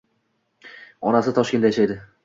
[1.11, 2.05] Onasi Toshkentda yashaydi